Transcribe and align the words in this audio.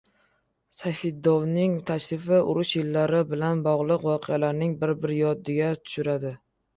Sayfiddinovning 0.75 1.75
tashrifi 1.89 2.39
urush 2.53 2.71
yillari 2.79 3.19
bilan 3.33 3.61
bog‘liq 3.67 4.07
voqealarni 4.07 4.71
bir-bir 4.81 5.15
yodiga 5.19 5.69
tushirdi. 5.83 6.33